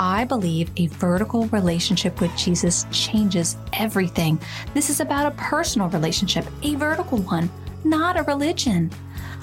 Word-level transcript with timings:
I 0.00 0.24
believe 0.24 0.70
a 0.78 0.86
vertical 0.86 1.44
relationship 1.48 2.22
with 2.22 2.34
Jesus 2.34 2.86
changes 2.90 3.58
everything. 3.74 4.40
This 4.72 4.88
is 4.88 5.00
about 5.00 5.26
a 5.26 5.36
personal 5.36 5.90
relationship, 5.90 6.46
a 6.62 6.74
vertical 6.74 7.18
one, 7.18 7.50
not 7.84 8.18
a 8.18 8.22
religion. 8.22 8.90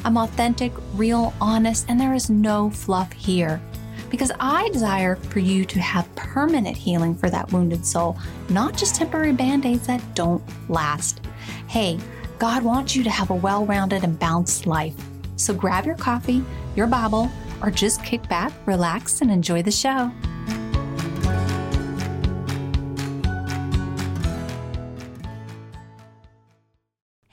I'm 0.03 0.17
authentic, 0.17 0.71
real, 0.95 1.31
honest, 1.39 1.85
and 1.89 2.01
there 2.01 2.15
is 2.15 2.31
no 2.31 2.71
fluff 2.71 3.13
here. 3.13 3.61
Because 4.09 4.31
I 4.39 4.69
desire 4.69 5.17
for 5.17 5.37
you 5.37 5.63
to 5.63 5.79
have 5.79 6.13
permanent 6.15 6.75
healing 6.75 7.13
for 7.13 7.29
that 7.29 7.53
wounded 7.53 7.85
soul, 7.85 8.17
not 8.49 8.75
just 8.75 8.95
temporary 8.95 9.33
band 9.33 9.63
aids 9.63 9.85
that 9.85 10.15
don't 10.15 10.41
last. 10.69 11.21
Hey, 11.67 11.99
God 12.39 12.63
wants 12.63 12.95
you 12.95 13.03
to 13.03 13.11
have 13.11 13.29
a 13.29 13.35
well 13.35 13.63
rounded 13.67 14.03
and 14.03 14.17
balanced 14.17 14.65
life. 14.65 14.95
So 15.35 15.53
grab 15.53 15.85
your 15.85 15.97
coffee, 15.97 16.43
your 16.75 16.87
Bible, 16.87 17.29
or 17.61 17.69
just 17.69 18.03
kick 18.03 18.27
back, 18.27 18.51
relax, 18.65 19.21
and 19.21 19.29
enjoy 19.29 19.61
the 19.61 19.69
show. 19.69 20.11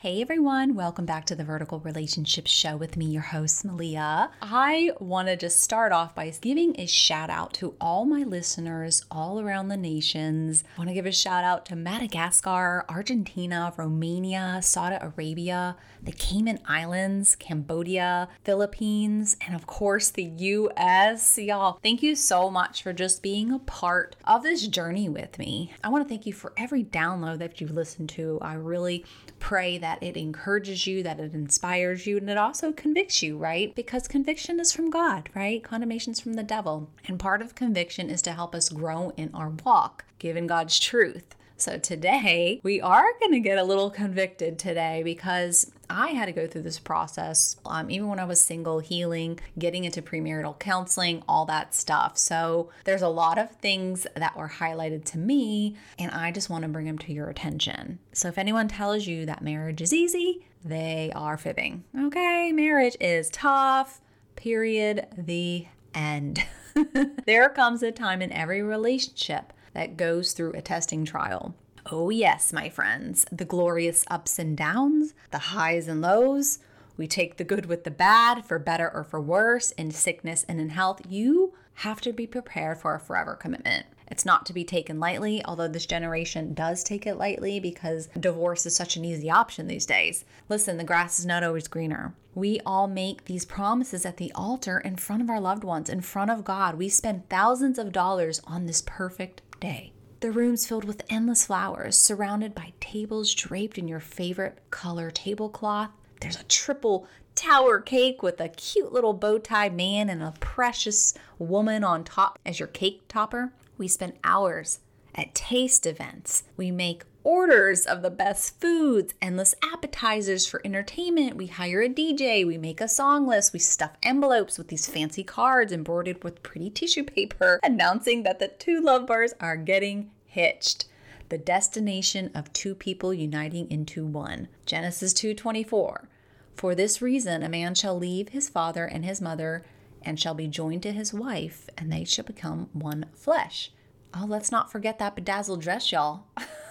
Hey 0.04 0.20
everyone, 0.20 0.74
welcome 0.74 1.06
back 1.06 1.24
to 1.24 1.34
the 1.34 1.44
Vertical 1.44 1.80
Relationship 1.80 2.46
Show 2.46 2.76
with 2.76 2.94
me, 2.94 3.06
your 3.06 3.22
host, 3.22 3.64
Melia. 3.64 4.30
I 4.42 4.90
want 5.00 5.28
to 5.28 5.36
just 5.38 5.62
start 5.62 5.92
off 5.92 6.14
by 6.14 6.30
giving 6.42 6.78
a 6.78 6.84
shout 6.84 7.30
out 7.30 7.54
to 7.54 7.74
all 7.80 8.04
my 8.04 8.22
listeners 8.22 9.02
all 9.10 9.40
around 9.40 9.68
the 9.68 9.78
nations. 9.78 10.62
I 10.76 10.78
want 10.78 10.90
to 10.90 10.94
give 10.94 11.06
a 11.06 11.10
shout 11.10 11.42
out 11.42 11.64
to 11.66 11.76
Madagascar, 11.76 12.84
Argentina, 12.86 13.72
Romania, 13.78 14.60
Saudi 14.62 14.98
Arabia, 15.00 15.78
the 16.02 16.12
Cayman 16.12 16.58
Islands, 16.68 17.34
Cambodia, 17.34 18.28
Philippines, 18.44 19.38
and 19.46 19.56
of 19.56 19.66
course 19.66 20.10
the 20.10 20.24
US. 20.24 21.38
Y'all, 21.38 21.78
thank 21.82 22.02
you 22.02 22.14
so 22.14 22.50
much 22.50 22.82
for 22.82 22.92
just 22.92 23.22
being 23.22 23.50
a 23.50 23.58
part 23.58 24.16
of 24.26 24.42
this 24.42 24.66
journey 24.66 25.08
with 25.08 25.38
me. 25.38 25.72
I 25.82 25.88
want 25.88 26.04
to 26.04 26.08
thank 26.10 26.26
you 26.26 26.34
for 26.34 26.52
every 26.58 26.84
download 26.84 27.38
that 27.38 27.58
you've 27.58 27.70
listened 27.70 28.10
to. 28.10 28.38
I 28.42 28.52
really 28.52 29.06
pray 29.38 29.78
that 29.78 29.93
it 30.02 30.16
encourages 30.16 30.86
you, 30.86 31.02
that 31.02 31.20
it 31.20 31.34
inspires 31.34 32.06
you, 32.06 32.16
and 32.16 32.28
it 32.30 32.36
also 32.36 32.72
convicts 32.72 33.22
you, 33.22 33.36
right? 33.36 33.74
Because 33.74 34.08
conviction 34.08 34.60
is 34.60 34.72
from 34.72 34.90
God, 34.90 35.30
right? 35.34 35.62
Condemnation 35.62 36.12
is 36.12 36.20
from 36.20 36.34
the 36.34 36.42
devil. 36.42 36.88
And 37.06 37.18
part 37.18 37.42
of 37.42 37.54
conviction 37.54 38.10
is 38.10 38.22
to 38.22 38.32
help 38.32 38.54
us 38.54 38.68
grow 38.68 39.12
in 39.16 39.30
our 39.34 39.50
walk, 39.64 40.04
given 40.18 40.46
God's 40.46 40.78
truth. 40.78 41.34
So 41.56 41.78
today 41.78 42.60
we 42.62 42.80
are 42.80 43.04
going 43.20 43.32
to 43.32 43.40
get 43.40 43.58
a 43.58 43.64
little 43.64 43.88
convicted 43.88 44.58
today 44.58 45.02
because 45.04 45.70
I 45.88 46.08
had 46.08 46.26
to 46.26 46.32
go 46.32 46.46
through 46.46 46.62
this 46.62 46.78
process, 46.78 47.56
um, 47.66 47.90
even 47.90 48.08
when 48.08 48.18
I 48.18 48.24
was 48.24 48.40
single, 48.40 48.78
healing, 48.78 49.38
getting 49.58 49.84
into 49.84 50.02
premarital 50.02 50.58
counseling, 50.58 51.22
all 51.28 51.44
that 51.46 51.74
stuff. 51.74 52.18
So 52.18 52.70
there's 52.84 53.02
a 53.02 53.08
lot 53.08 53.38
of 53.38 53.50
things 53.56 54.06
that 54.16 54.36
were 54.36 54.48
highlighted 54.48 55.04
to 55.06 55.18
me, 55.18 55.76
and 55.98 56.10
I 56.10 56.30
just 56.30 56.50
want 56.50 56.62
to 56.62 56.68
bring 56.68 56.86
them 56.86 56.98
to 56.98 57.12
your 57.12 57.28
attention. 57.28 57.98
So 58.12 58.28
if 58.28 58.38
anyone 58.38 58.68
tells 58.68 59.06
you 59.06 59.26
that 59.26 59.42
marriage 59.42 59.82
is 59.82 59.92
easy, 59.92 60.46
they 60.64 61.12
are 61.14 61.36
fibbing. 61.36 61.84
Okay, 61.98 62.52
marriage 62.52 62.96
is 63.00 63.28
tough, 63.30 64.00
period. 64.36 65.06
The 65.16 65.66
end. 65.94 66.44
there 67.26 67.48
comes 67.50 67.82
a 67.82 67.92
time 67.92 68.22
in 68.22 68.32
every 68.32 68.62
relationship 68.62 69.52
that 69.74 69.96
goes 69.96 70.32
through 70.32 70.52
a 70.52 70.62
testing 70.62 71.04
trial. 71.04 71.54
Oh, 71.90 72.08
yes, 72.08 72.52
my 72.52 72.70
friends, 72.70 73.26
the 73.30 73.44
glorious 73.44 74.04
ups 74.10 74.38
and 74.38 74.56
downs, 74.56 75.12
the 75.30 75.38
highs 75.38 75.86
and 75.86 76.00
lows. 76.00 76.58
We 76.96 77.06
take 77.06 77.36
the 77.36 77.44
good 77.44 77.66
with 77.66 77.84
the 77.84 77.90
bad, 77.90 78.46
for 78.46 78.58
better 78.58 78.90
or 78.90 79.04
for 79.04 79.20
worse, 79.20 79.70
in 79.72 79.90
sickness 79.90 80.44
and 80.48 80.60
in 80.60 80.70
health. 80.70 81.02
You 81.08 81.52
have 81.78 82.00
to 82.02 82.12
be 82.12 82.26
prepared 82.26 82.78
for 82.78 82.94
a 82.94 83.00
forever 83.00 83.34
commitment. 83.34 83.86
It's 84.06 84.24
not 84.24 84.46
to 84.46 84.52
be 84.52 84.64
taken 84.64 85.00
lightly, 85.00 85.44
although 85.44 85.68
this 85.68 85.86
generation 85.86 86.54
does 86.54 86.84
take 86.84 87.06
it 87.06 87.16
lightly 87.16 87.58
because 87.58 88.08
divorce 88.18 88.64
is 88.64 88.76
such 88.76 88.96
an 88.96 89.04
easy 89.04 89.30
option 89.30 89.66
these 89.66 89.86
days. 89.86 90.24
Listen, 90.48 90.76
the 90.76 90.84
grass 90.84 91.18
is 91.18 91.26
not 91.26 91.42
always 91.42 91.68
greener. 91.68 92.14
We 92.34 92.60
all 92.64 92.86
make 92.86 93.24
these 93.24 93.44
promises 93.44 94.06
at 94.06 94.18
the 94.18 94.32
altar 94.34 94.78
in 94.78 94.96
front 94.96 95.22
of 95.22 95.30
our 95.30 95.40
loved 95.40 95.64
ones, 95.64 95.88
in 95.90 96.00
front 96.00 96.30
of 96.30 96.44
God. 96.44 96.76
We 96.76 96.88
spend 96.88 97.28
thousands 97.28 97.78
of 97.78 97.92
dollars 97.92 98.40
on 98.44 98.66
this 98.66 98.82
perfect 98.86 99.42
day. 99.58 99.93
The 100.24 100.32
room's 100.32 100.66
filled 100.66 100.86
with 100.86 101.04
endless 101.10 101.44
flowers, 101.44 101.98
surrounded 101.98 102.54
by 102.54 102.72
tables 102.80 103.34
draped 103.34 103.76
in 103.76 103.88
your 103.88 104.00
favorite 104.00 104.58
color 104.70 105.10
tablecloth. 105.10 105.90
There's 106.22 106.40
a 106.40 106.44
triple 106.44 107.06
tower 107.34 107.78
cake 107.78 108.22
with 108.22 108.40
a 108.40 108.48
cute 108.48 108.90
little 108.90 109.12
bow 109.12 109.36
tie 109.36 109.68
man 109.68 110.08
and 110.08 110.22
a 110.22 110.32
precious 110.40 111.12
woman 111.38 111.84
on 111.84 112.04
top 112.04 112.38
as 112.46 112.58
your 112.58 112.68
cake 112.68 113.02
topper. 113.06 113.52
We 113.76 113.86
spend 113.86 114.14
hours 114.24 114.78
at 115.14 115.34
taste 115.34 115.84
events. 115.84 116.44
We 116.56 116.70
make 116.70 117.04
orders 117.22 117.86
of 117.86 118.02
the 118.02 118.10
best 118.10 118.60
foods, 118.60 119.14
endless 119.20 119.54
appetizers 119.72 120.46
for 120.46 120.60
entertainment. 120.64 121.36
We 121.36 121.48
hire 121.48 121.82
a 121.82 121.88
DJ, 121.88 122.46
we 122.46 122.58
make 122.58 122.80
a 122.80 122.88
song 122.88 123.26
list, 123.26 123.52
we 123.52 123.58
stuff 123.58 123.92
envelopes 124.02 124.58
with 124.58 124.68
these 124.68 124.86
fancy 124.86 125.24
cards 125.24 125.72
embroidered 125.72 126.22
with 126.22 126.42
pretty 126.42 126.70
tissue 126.70 127.04
paper 127.04 127.60
announcing 127.64 128.22
that 128.22 128.38
the 128.38 128.48
two 128.48 128.80
love 128.80 129.06
bars 129.06 129.34
are 129.40 129.56
getting 129.56 130.10
hitched. 130.34 130.86
The 131.30 131.38
destination 131.38 132.30
of 132.34 132.52
two 132.52 132.74
people 132.74 133.14
uniting 133.14 133.70
into 133.70 134.04
one. 134.04 134.48
Genesis 134.66 135.14
2:24. 135.14 136.08
For 136.54 136.74
this 136.74 137.00
reason 137.02 137.42
a 137.42 137.48
man 137.48 137.74
shall 137.74 137.96
leave 137.96 138.28
his 138.28 138.48
father 138.48 138.84
and 138.84 139.04
his 139.04 139.20
mother 139.20 139.64
and 140.02 140.20
shall 140.20 140.34
be 140.34 140.46
joined 140.46 140.82
to 140.82 140.92
his 140.92 141.14
wife 141.14 141.68
and 141.78 141.90
they 141.92 142.04
shall 142.04 142.24
become 142.24 142.68
one 142.72 143.06
flesh. 143.14 143.72
Oh, 144.12 144.26
let's 144.28 144.52
not 144.52 144.70
forget 144.70 144.98
that 144.98 145.16
bedazzled 145.16 145.60
dress, 145.60 145.90
y'all. 145.90 146.26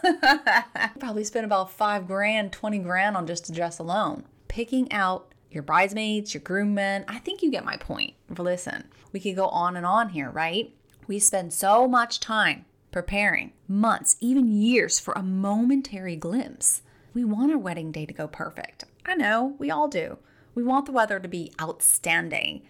Probably 0.99 1.23
spent 1.25 1.45
about 1.45 1.71
five 1.71 2.07
grand, 2.07 2.53
20 2.53 2.79
grand 2.79 3.17
on 3.17 3.27
just 3.27 3.49
a 3.49 3.51
dress 3.51 3.79
alone. 3.79 4.23
Picking 4.47 4.89
out 4.91 5.33
your 5.51 5.63
bridesmaids, 5.63 6.33
your 6.33 6.41
groommen. 6.41 7.03
I 7.07 7.19
think 7.19 7.41
you 7.41 7.51
get 7.51 7.65
my 7.65 7.75
point. 7.75 8.13
Listen, 8.29 8.85
we 9.11 9.19
could 9.19 9.35
go 9.35 9.47
on 9.47 9.75
and 9.75 9.85
on 9.85 10.09
here, 10.09 10.29
right? 10.29 10.73
We 11.07 11.19
spend 11.19 11.53
so 11.53 11.87
much 11.87 12.19
time 12.19 12.65
preparing, 12.93 13.51
months, 13.67 14.15
even 14.21 14.47
years 14.47 14.99
for 14.99 15.13
a 15.13 15.21
momentary 15.23 16.15
glimpse. 16.15 16.81
We 17.13 17.25
want 17.25 17.51
our 17.51 17.57
wedding 17.57 17.91
day 17.91 18.05
to 18.05 18.13
go 18.13 18.27
perfect. 18.27 18.85
I 19.05 19.15
know, 19.15 19.55
we 19.59 19.69
all 19.69 19.89
do. 19.89 20.19
We 20.55 20.63
want 20.63 20.85
the 20.85 20.93
weather 20.93 21.19
to 21.19 21.27
be 21.27 21.51
outstanding 21.61 22.61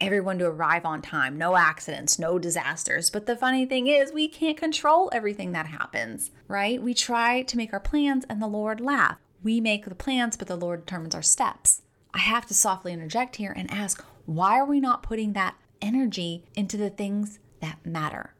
everyone 0.00 0.38
to 0.38 0.46
arrive 0.46 0.84
on 0.84 1.02
time, 1.02 1.36
no 1.36 1.56
accidents, 1.56 2.18
no 2.18 2.38
disasters. 2.38 3.10
But 3.10 3.26
the 3.26 3.36
funny 3.36 3.66
thing 3.66 3.86
is, 3.86 4.12
we 4.12 4.26
can't 4.26 4.56
control 4.56 5.10
everything 5.12 5.52
that 5.52 5.66
happens, 5.66 6.30
right? 6.48 6.82
We 6.82 6.94
try 6.94 7.42
to 7.42 7.56
make 7.56 7.72
our 7.72 7.80
plans 7.80 8.24
and 8.28 8.42
the 8.42 8.48
Lord 8.48 8.80
laugh. 8.80 9.18
We 9.42 9.60
make 9.60 9.84
the 9.84 9.94
plans, 9.94 10.36
but 10.36 10.48
the 10.48 10.56
Lord 10.56 10.86
determines 10.86 11.14
our 11.14 11.22
steps. 11.22 11.82
I 12.14 12.18
have 12.18 12.46
to 12.46 12.54
softly 12.54 12.92
interject 12.92 13.36
here 13.36 13.52
and 13.56 13.70
ask, 13.70 14.04
why 14.26 14.58
are 14.58 14.66
we 14.66 14.80
not 14.80 15.02
putting 15.02 15.34
that 15.34 15.56
energy 15.80 16.44
into 16.54 16.76
the 16.76 16.90
things 16.90 17.38
that 17.60 17.84
matter? 17.84 18.34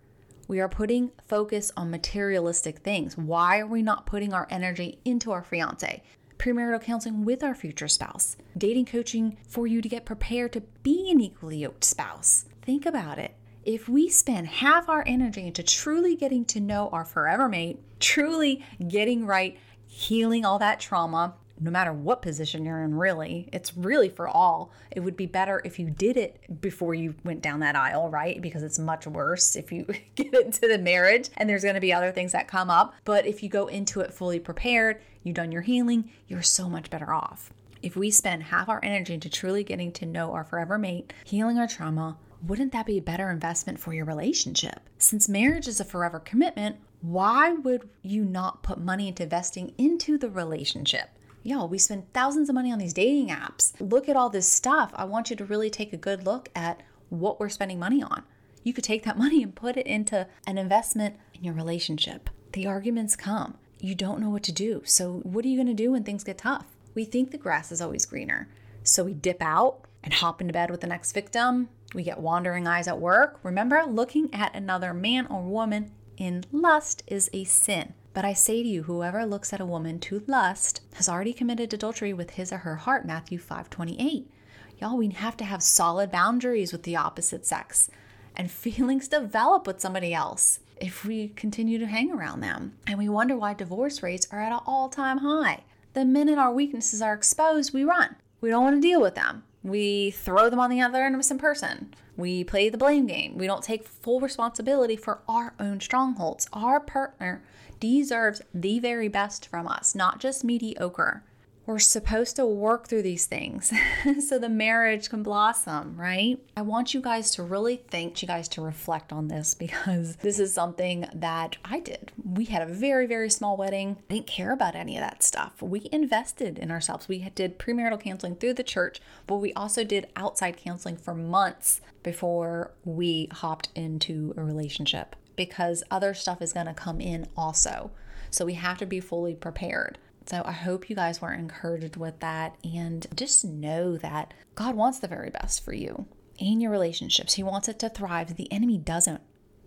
We 0.52 0.60
are 0.60 0.68
putting 0.68 1.12
focus 1.26 1.72
on 1.78 1.90
materialistic 1.90 2.80
things. 2.80 3.16
Why 3.16 3.60
are 3.60 3.66
we 3.66 3.80
not 3.80 4.04
putting 4.04 4.34
our 4.34 4.46
energy 4.50 4.98
into 5.02 5.32
our 5.32 5.42
fiance? 5.42 6.02
premarital 6.36 6.82
counseling 6.82 7.24
with 7.24 7.42
our 7.42 7.54
future 7.54 7.88
spouse, 7.88 8.36
dating 8.58 8.84
coaching 8.84 9.38
for 9.48 9.66
you 9.66 9.80
to 9.80 9.88
get 9.88 10.04
prepared 10.04 10.52
to 10.52 10.60
be 10.82 11.10
an 11.10 11.22
equally 11.22 11.56
yoked 11.56 11.84
spouse. 11.84 12.44
Think 12.60 12.84
about 12.84 13.18
it. 13.18 13.34
If 13.64 13.88
we 13.88 14.10
spend 14.10 14.46
half 14.46 14.90
our 14.90 15.02
energy 15.06 15.46
into 15.46 15.62
truly 15.62 16.16
getting 16.16 16.44
to 16.46 16.60
know 16.60 16.90
our 16.90 17.06
forever 17.06 17.48
mate, 17.48 17.80
truly 17.98 18.62
getting 18.86 19.24
right, 19.24 19.58
healing 19.86 20.44
all 20.44 20.58
that 20.58 20.80
trauma, 20.80 21.34
no 21.62 21.70
matter 21.70 21.92
what 21.92 22.22
position 22.22 22.64
you're 22.64 22.82
in, 22.82 22.94
really. 22.94 23.48
It's 23.52 23.76
really 23.76 24.08
for 24.08 24.26
all. 24.28 24.72
It 24.90 25.00
would 25.00 25.16
be 25.16 25.26
better 25.26 25.62
if 25.64 25.78
you 25.78 25.90
did 25.90 26.16
it 26.16 26.60
before 26.60 26.92
you 26.94 27.14
went 27.24 27.40
down 27.40 27.60
that 27.60 27.76
aisle, 27.76 28.10
right? 28.10 28.42
Because 28.42 28.64
it's 28.64 28.78
much 28.78 29.06
worse 29.06 29.54
if 29.54 29.70
you 29.70 29.86
get 30.16 30.34
into 30.34 30.66
the 30.66 30.78
marriage 30.78 31.30
and 31.36 31.48
there's 31.48 31.62
going 31.62 31.76
to 31.76 31.80
be 31.80 31.92
other 31.92 32.10
things 32.10 32.32
that 32.32 32.48
come 32.48 32.68
up. 32.68 32.94
But 33.04 33.26
if 33.26 33.42
you 33.42 33.48
go 33.48 33.68
into 33.68 34.00
it 34.00 34.12
fully 34.12 34.40
prepared, 34.40 35.00
you've 35.22 35.36
done 35.36 35.52
your 35.52 35.62
healing, 35.62 36.10
you're 36.26 36.42
so 36.42 36.68
much 36.68 36.90
better 36.90 37.12
off. 37.12 37.52
If 37.80 37.96
we 37.96 38.10
spend 38.10 38.44
half 38.44 38.68
our 38.68 38.80
energy 38.82 39.14
into 39.14 39.30
truly 39.30 39.64
getting 39.64 39.92
to 39.92 40.06
know 40.06 40.32
our 40.32 40.44
forever 40.44 40.78
mate, 40.78 41.12
healing 41.24 41.58
our 41.58 41.68
trauma, 41.68 42.16
wouldn't 42.44 42.72
that 42.72 42.86
be 42.86 42.98
a 42.98 43.02
better 43.02 43.30
investment 43.30 43.78
for 43.78 43.92
your 43.92 44.04
relationship? 44.04 44.80
Since 44.98 45.28
marriage 45.28 45.68
is 45.68 45.78
a 45.78 45.84
forever 45.84 46.18
commitment, 46.18 46.76
why 47.00 47.52
would 47.52 47.88
you 48.02 48.24
not 48.24 48.62
put 48.62 48.80
money 48.80 49.08
into 49.08 49.24
investing 49.24 49.74
into 49.78 50.18
the 50.18 50.30
relationship? 50.30 51.10
Yo, 51.44 51.64
we 51.64 51.76
spend 51.76 52.12
thousands 52.12 52.48
of 52.48 52.54
money 52.54 52.70
on 52.70 52.78
these 52.78 52.92
dating 52.92 53.26
apps. 53.28 53.72
Look 53.80 54.08
at 54.08 54.14
all 54.14 54.30
this 54.30 54.46
stuff. 54.46 54.92
I 54.94 55.04
want 55.04 55.28
you 55.28 55.34
to 55.34 55.44
really 55.44 55.70
take 55.70 55.92
a 55.92 55.96
good 55.96 56.24
look 56.24 56.48
at 56.54 56.84
what 57.08 57.40
we're 57.40 57.48
spending 57.48 57.80
money 57.80 58.00
on. 58.00 58.22
You 58.62 58.72
could 58.72 58.84
take 58.84 59.02
that 59.02 59.18
money 59.24 59.42
and 59.42 59.52
put 59.52 59.76
it 59.76 59.86
into 59.86 60.28
an 60.46 60.56
investment 60.56 61.16
in 61.34 61.42
your 61.42 61.54
relationship. 61.54 62.30
The 62.52 62.68
arguments 62.68 63.16
come. 63.16 63.58
You 63.80 63.96
don't 63.96 64.20
know 64.20 64.30
what 64.30 64.44
to 64.44 64.52
do. 64.52 64.82
So, 64.84 65.14
what 65.24 65.44
are 65.44 65.48
you 65.48 65.56
going 65.56 65.74
to 65.76 65.82
do 65.82 65.90
when 65.90 66.04
things 66.04 66.22
get 66.22 66.38
tough? 66.38 66.66
We 66.94 67.04
think 67.04 67.32
the 67.32 67.38
grass 67.38 67.72
is 67.72 67.80
always 67.80 68.06
greener. 68.06 68.48
So, 68.84 69.02
we 69.02 69.12
dip 69.12 69.42
out 69.42 69.86
and 70.04 70.14
hop 70.14 70.40
into 70.40 70.52
bed 70.52 70.70
with 70.70 70.80
the 70.80 70.86
next 70.86 71.10
victim. 71.10 71.70
We 71.92 72.04
get 72.04 72.20
wandering 72.20 72.68
eyes 72.68 72.86
at 72.86 73.00
work. 73.00 73.40
Remember, 73.42 73.82
looking 73.84 74.32
at 74.32 74.54
another 74.54 74.94
man 74.94 75.26
or 75.26 75.42
woman 75.42 75.90
in 76.16 76.44
lust 76.52 77.02
is 77.08 77.28
a 77.32 77.42
sin. 77.42 77.94
But 78.14 78.24
I 78.24 78.34
say 78.34 78.62
to 78.62 78.68
you, 78.68 78.82
whoever 78.82 79.24
looks 79.24 79.52
at 79.52 79.60
a 79.60 79.66
woman 79.66 79.98
to 80.00 80.22
lust 80.26 80.82
has 80.94 81.08
already 81.08 81.32
committed 81.32 81.72
adultery 81.72 82.12
with 82.12 82.30
his 82.30 82.52
or 82.52 82.58
her 82.58 82.76
heart. 82.76 83.06
Matthew 83.06 83.38
5 83.38 83.70
28. 83.70 84.30
Y'all, 84.78 84.96
we 84.96 85.08
have 85.08 85.36
to 85.38 85.44
have 85.44 85.62
solid 85.62 86.10
boundaries 86.10 86.72
with 86.72 86.82
the 86.82 86.96
opposite 86.96 87.46
sex, 87.46 87.90
and 88.36 88.50
feelings 88.50 89.08
develop 89.08 89.66
with 89.66 89.80
somebody 89.80 90.12
else 90.12 90.60
if 90.80 91.04
we 91.04 91.28
continue 91.28 91.78
to 91.78 91.86
hang 91.86 92.12
around 92.12 92.40
them. 92.40 92.74
And 92.86 92.98
we 92.98 93.08
wonder 93.08 93.36
why 93.36 93.54
divorce 93.54 94.02
rates 94.02 94.26
are 94.30 94.40
at 94.40 94.52
an 94.52 94.60
all 94.66 94.88
time 94.88 95.18
high. 95.18 95.62
The 95.94 96.04
minute 96.04 96.38
our 96.38 96.52
weaknesses 96.52 97.00
are 97.00 97.14
exposed, 97.14 97.72
we 97.72 97.84
run. 97.84 98.16
We 98.40 98.50
don't 98.50 98.64
want 98.64 98.76
to 98.76 98.88
deal 98.88 99.00
with 99.00 99.14
them. 99.14 99.44
We 99.62 100.10
throw 100.10 100.50
them 100.50 100.58
on 100.58 100.70
the 100.70 100.80
other 100.80 101.04
end 101.04 101.14
of 101.14 101.18
innocent 101.18 101.40
person. 101.40 101.94
We 102.16 102.44
play 102.44 102.68
the 102.68 102.78
blame 102.78 103.06
game. 103.06 103.38
We 103.38 103.46
don't 103.46 103.62
take 103.62 103.86
full 103.86 104.20
responsibility 104.20 104.96
for 104.96 105.20
our 105.28 105.54
own 105.60 105.80
strongholds. 105.80 106.48
Our 106.52 106.80
partner 106.80 107.42
deserves 107.78 108.42
the 108.52 108.78
very 108.80 109.08
best 109.08 109.46
from 109.46 109.68
us, 109.68 109.94
not 109.94 110.18
just 110.18 110.44
mediocre. 110.44 111.22
We're 111.64 111.78
supposed 111.78 112.34
to 112.36 112.46
work 112.46 112.88
through 112.88 113.02
these 113.02 113.26
things 113.26 113.72
so 114.26 114.36
the 114.38 114.48
marriage 114.48 115.08
can 115.08 115.22
blossom, 115.22 115.96
right? 115.96 116.40
I 116.56 116.62
want 116.62 116.92
you 116.92 117.00
guys 117.00 117.30
to 117.32 117.44
really 117.44 117.76
think, 117.76 118.20
you 118.20 118.26
guys 118.26 118.48
to 118.48 118.62
reflect 118.62 119.12
on 119.12 119.28
this 119.28 119.54
because 119.62 120.16
this 120.16 120.40
is 120.40 120.52
something 120.52 121.06
that 121.14 121.58
I 121.64 121.78
did. 121.78 122.10
We 122.24 122.46
had 122.46 122.62
a 122.62 122.72
very, 122.72 123.06
very 123.06 123.30
small 123.30 123.56
wedding. 123.56 123.96
I 124.10 124.14
didn't 124.14 124.26
care 124.26 124.52
about 124.52 124.74
any 124.74 124.96
of 124.96 125.02
that 125.02 125.22
stuff. 125.22 125.62
We 125.62 125.88
invested 125.92 126.58
in 126.58 126.72
ourselves. 126.72 127.06
We 127.06 127.30
did 127.34 127.60
premarital 127.60 128.00
counseling 128.00 128.36
through 128.36 128.54
the 128.54 128.64
church, 128.64 129.00
but 129.28 129.36
we 129.36 129.52
also 129.52 129.84
did 129.84 130.08
outside 130.16 130.56
counseling 130.56 130.96
for 130.96 131.14
months 131.14 131.80
before 132.02 132.72
we 132.84 133.28
hopped 133.30 133.68
into 133.76 134.34
a 134.36 134.42
relationship 134.42 135.14
because 135.36 135.84
other 135.90 136.12
stuff 136.12 136.42
is 136.42 136.52
going 136.52 136.66
to 136.66 136.74
come 136.74 137.00
in 137.00 137.28
also. 137.36 137.92
So 138.30 138.44
we 138.44 138.54
have 138.54 138.78
to 138.78 138.86
be 138.86 138.98
fully 138.98 139.34
prepared. 139.34 139.98
So 140.26 140.42
I 140.44 140.52
hope 140.52 140.88
you 140.88 140.96
guys 140.96 141.20
were 141.20 141.32
encouraged 141.32 141.96
with 141.96 142.20
that 142.20 142.56
and 142.64 143.06
just 143.14 143.44
know 143.44 143.96
that 143.98 144.34
God 144.54 144.76
wants 144.76 144.98
the 144.98 145.08
very 145.08 145.30
best 145.30 145.64
for 145.64 145.72
you 145.72 146.06
and 146.40 146.62
your 146.62 146.70
relationships. 146.70 147.34
He 147.34 147.42
wants 147.42 147.68
it 147.68 147.78
to 147.80 147.88
thrive. 147.88 148.36
The 148.36 148.52
enemy 148.52 148.78
doesn't. 148.78 149.20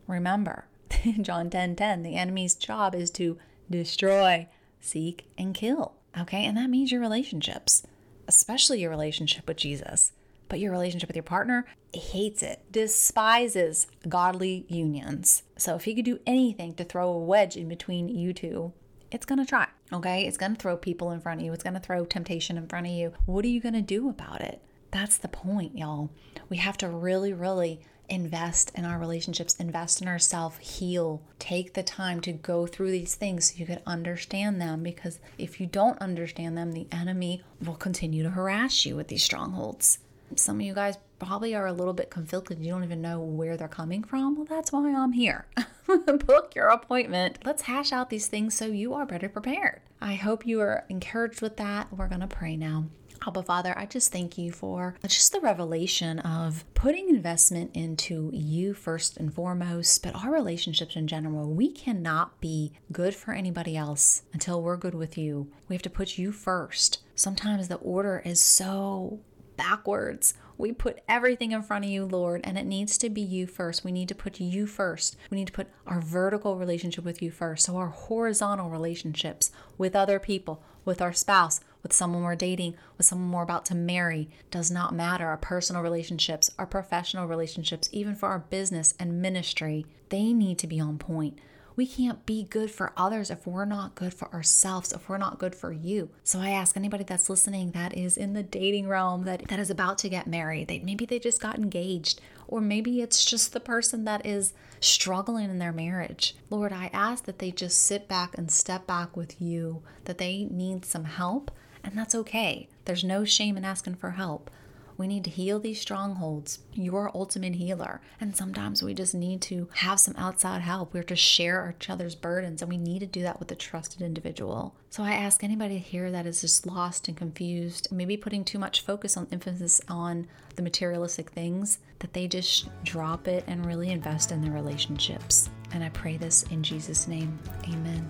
Remember, 0.08 0.68
John 1.22 1.50
10 1.50 1.76
10, 1.76 2.04
the 2.04 2.16
enemy's 2.16 2.56
job 2.56 2.94
is 2.96 3.10
to 3.12 3.38
destroy, 3.70 4.48
seek, 4.80 5.28
and 5.38 5.54
kill. 5.54 5.96
Okay, 6.18 6.46
and 6.46 6.56
that 6.58 6.70
means 6.70 6.92
your 6.92 7.02
relationships, 7.02 7.84
especially 8.28 8.82
your 8.82 8.90
relationship 8.90 9.48
with 9.48 9.58
Jesus. 9.58 10.14
But 10.48 10.60
your 10.60 10.72
relationship 10.72 11.10
with 11.10 11.16
your 11.16 11.24
partner 11.24 11.66
hates 11.92 12.44
it, 12.44 12.72
despises 12.72 13.88
godly 14.08 14.66
unions. 14.70 15.44
So 15.58 15.76
if 15.76 15.86
he 15.86 15.96
could 15.96 16.06
do 16.06 16.20
anything 16.26 16.76
to 16.76 16.84
throw 16.84 17.10
a 17.10 17.18
wedge 17.18 17.58
in 17.58 17.68
between 17.68 18.08
you 18.08 18.32
two, 18.32 18.72
it's 19.16 19.26
going 19.26 19.40
to 19.40 19.46
try. 19.46 19.68
Okay. 19.92 20.28
It's 20.28 20.38
going 20.38 20.56
to 20.56 20.62
throw 20.62 20.78
people 20.78 21.12
in 21.12 21.22
front 21.22 21.40
of 21.40 21.46
you, 21.46 21.54
it's 21.54 21.64
going 21.64 21.74
to 21.74 21.80
throw 21.80 22.06
temptation 22.06 22.58
in 22.58 22.68
front 22.68 22.86
of 22.86 22.92
you. 22.92 23.14
What 23.26 23.46
are 23.46 23.50
you 23.50 23.62
going 23.62 23.74
to 23.74 23.82
do 23.82 24.10
about 24.10 24.42
it? 24.42 24.62
That's 24.92 25.18
the 25.18 25.28
point, 25.28 25.78
y'all. 25.78 26.12
We 26.50 26.58
have 26.58 26.78
to 26.78 26.88
really, 26.88 27.34
really 27.34 27.82
invest 28.08 28.72
in 28.76 28.86
our 28.86 29.00
relationships, 29.00 29.56
invest 29.56 30.02
in 30.02 30.08
ourselves, 30.08 30.58
heal, 30.60 31.24
take 31.40 31.74
the 31.74 31.82
time 31.82 32.22
to 32.22 32.32
go 32.32 32.68
through 32.68 32.92
these 32.92 33.16
things 33.16 33.52
so 33.52 33.58
you 33.58 33.66
can 33.66 33.82
understand 33.88 34.62
them. 34.62 34.84
Because 34.84 35.20
if 35.38 35.60
you 35.60 35.66
don't 35.66 35.98
understand 36.00 36.58
them, 36.58 36.74
the 36.74 36.88
enemy 36.92 37.42
will 37.64 37.76
continue 37.76 38.22
to 38.24 38.30
harass 38.30 38.86
you 38.86 38.96
with 38.96 39.08
these 39.08 39.24
strongholds. 39.24 40.00
Some 40.36 40.58
of 40.58 40.62
you 40.62 40.74
guys 40.74 40.98
probably 41.20 41.56
are 41.56 41.68
a 41.68 41.74
little 41.74 41.94
bit 41.94 42.10
conflicted. 42.10 42.64
You 42.64 42.72
don't 42.72 42.84
even 42.84 43.02
know 43.02 43.20
where 43.20 43.58
they're 43.58 43.68
coming 43.68 44.04
from. 44.04 44.36
Well, 44.36 44.46
that's 44.46 44.72
why 44.72 44.94
I'm 44.94 45.14
here. 45.14 45.46
Book 45.88 46.54
your 46.56 46.68
appointment. 46.68 47.40
Let's 47.46 47.64
hash 47.64 47.92
out 47.92 48.10
these 48.10 48.28
things 48.28 48.54
so 48.56 48.66
you 48.66 48.94
are 48.94 49.06
better 49.06 49.30
prepared. 49.30 49.82
I 50.02 50.16
hope 50.16 50.46
you 50.46 50.62
are 50.62 50.86
encouraged 50.90 51.42
with 51.42 51.58
that. 51.58 51.92
We're 51.92 52.08
going 52.08 52.22
to 52.22 52.28
pray 52.28 52.58
now. 52.58 52.86
Abba 53.28 53.42
Father, 53.42 53.74
I 53.76 53.86
just 53.88 54.12
thank 54.12 54.38
you 54.38 54.52
for 54.52 54.96
just 55.08 55.32
the 55.32 55.40
revelation 55.40 56.20
of 56.20 56.64
putting 56.76 57.10
investment 57.10 57.72
into 57.74 58.30
you 58.34 58.74
first 58.74 59.18
and 59.18 59.34
foremost, 59.34 60.04
but 60.04 60.16
our 60.16 60.32
relationships 60.32 60.96
in 60.96 61.08
general. 61.08 61.52
We 61.52 61.72
cannot 61.72 62.40
be 62.40 62.74
good 62.92 63.16
for 63.16 63.34
anybody 63.34 63.76
else 63.76 64.24
until 64.32 64.62
we're 64.62 64.78
good 64.78 64.94
with 64.94 65.18
you. 65.18 65.52
We 65.68 65.76
have 65.76 65.82
to 65.84 65.90
put 65.90 66.20
you 66.20 66.32
first. 66.32 67.00
Sometimes 67.16 67.68
the 67.68 67.76
order 67.78 68.22
is 68.24 68.40
so 68.40 69.22
backwards. 69.58 70.34
We 70.58 70.72
put 70.72 71.00
everything 71.08 71.52
in 71.52 71.62
front 71.62 71.86
of 71.86 71.92
you, 71.92 72.06
Lord, 72.06 72.42
and 72.44 72.58
it 72.58 72.66
needs 72.66 72.98
to 73.00 73.10
be 73.10 73.22
you 73.22 73.46
first. 73.46 73.84
We 73.84 73.92
need 73.92 74.08
to 74.10 74.16
put 74.16 74.40
you 74.40 74.68
first. 74.68 75.18
We 75.30 75.38
need 75.38 75.48
to 75.48 75.54
put 75.54 75.68
our 75.86 76.00
vertical 76.00 76.56
relationship 76.56 77.04
with 77.04 77.22
you 77.22 77.32
first. 77.32 77.66
So, 77.66 77.76
our 77.78 77.90
horizontal 77.90 78.70
relationships 78.70 79.52
with 79.78 79.96
other 79.96 80.20
people, 80.20 80.64
with 80.86 81.02
our 81.02 81.14
spouse, 81.14 81.60
with 81.84 81.94
someone 81.94 82.24
we're 82.24 82.36
dating, 82.36 82.76
with 82.98 83.06
someone 83.06 83.32
we're 83.32 83.44
about 83.44 83.66
to 83.66 83.76
marry, 83.76 84.30
does 84.50 84.72
not 84.72 84.96
matter. 84.96 85.28
Our 85.28 85.38
personal 85.38 85.82
relationships, 85.82 86.50
our 86.58 86.66
professional 86.66 87.28
relationships, 87.28 87.90
even 87.92 88.16
for 88.16 88.30
our 88.30 88.40
business 88.40 88.94
and 89.00 89.22
ministry, 89.22 89.86
they 90.10 90.32
need 90.34 90.58
to 90.60 90.68
be 90.68 90.80
on 90.80 90.98
point. 90.98 91.38
We 91.76 91.86
can't 91.86 92.26
be 92.26 92.44
good 92.44 92.72
for 92.72 92.94
others 92.96 93.30
if 93.30 93.46
we're 93.46 93.66
not 93.66 93.96
good 93.96 94.14
for 94.14 94.34
ourselves, 94.34 94.94
if 94.94 95.10
we're 95.10 95.18
not 95.18 95.40
good 95.40 95.56
for 95.56 95.72
you. 95.72 96.10
So 96.24 96.40
I 96.40 96.50
ask 96.50 96.78
anybody 96.78 97.04
that's 97.04 97.30
listening 97.30 97.72
that 97.72 97.98
is 97.98 98.16
in 98.18 98.34
the 98.34 98.44
dating 98.44 98.88
realm 98.88 99.26
that, 99.26 99.48
that 99.50 99.60
is 99.60 99.70
about 99.70 99.98
to 100.00 100.10
get 100.10 100.28
married, 100.28 100.68
they 100.68 100.80
maybe 100.80 101.06
they 101.06 101.20
just 101.20 101.42
got 101.42 101.58
engaged, 101.58 102.22
or 102.48 102.62
maybe 102.62 103.02
it's 103.02 103.26
just 103.26 103.52
the 103.52 103.60
person 103.60 104.06
that 104.06 104.26
is 104.26 104.54
struggling 104.80 105.50
in 105.50 105.60
their 105.60 105.74
marriage. 105.74 106.36
Lord, 106.50 106.72
I 106.72 106.90
ask 106.94 107.26
that 107.26 107.40
they 107.40 107.52
just 107.52 107.80
sit 107.82 108.08
back 108.08 108.38
and 108.38 108.50
step 108.50 108.88
back 108.88 109.18
with 109.18 109.42
you, 109.42 109.84
that 110.06 110.18
they 110.18 110.46
need 110.46 110.86
some 110.86 111.06
help, 111.06 111.52
and 111.84 111.98
that's 111.98 112.16
okay. 112.16 112.68
There's 112.86 113.04
no 113.04 113.26
shame 113.26 113.58
in 113.58 113.66
asking 113.66 113.96
for 113.96 114.12
help. 114.12 114.50
We 114.98 115.08
need 115.08 115.24
to 115.26 115.30
heal 115.30 115.60
these 115.60 115.82
strongholds. 115.82 116.60
You're 116.74 117.12
ultimate 117.14 117.56
healer. 117.56 118.02
And 118.20 118.36
sometimes 118.36 118.82
we 118.82 118.94
just 118.94 119.14
need 119.14 119.42
to 119.44 119.70
have 119.76 120.00
some 120.00 120.16
outside 120.18 120.62
help. 120.62 120.94
We 120.94 121.00
have 121.00 121.08
to 121.08 121.16
share 121.16 121.76
each 121.78 121.90
other's 121.90 122.16
burdens, 122.16 122.62
and 122.62 122.70
we 122.70 122.78
need 122.78 123.00
to 123.00 123.06
do 123.06 123.22
that 123.24 123.40
with 123.40 123.52
a 123.52 123.56
trusted 123.56 124.02
individual. 124.02 124.76
So 124.90 125.04
I 125.04 125.14
ask 125.14 125.44
anybody 125.44 125.78
here 125.78 126.12
that 126.12 126.26
is 126.26 126.42
just 126.42 126.66
lost 126.66 127.08
and 127.08 127.18
confused, 127.18 127.90
maybe 127.92 128.18
putting 128.18 128.46
too 128.46 128.60
much 128.60 128.82
focus 128.82 129.18
on 129.18 129.28
emphasis 129.32 129.82
on 129.90 130.28
the 130.56 130.62
materialistic 130.62 131.32
things, 131.32 131.80
that 132.00 132.14
they 132.14 132.28
just 132.28 132.70
drop 132.84 133.28
it 133.28 133.44
and 133.48 133.66
really 133.66 133.92
invest 133.92 134.32
in 134.32 134.42
their 134.42 134.52
relationships. 134.52 135.50
And 135.74 135.84
I 135.84 135.90
pray 135.90 136.18
this 136.18 136.44
in 136.44 136.64
Jesus' 136.64 137.08
name. 137.08 137.38
Amen. 137.68 138.10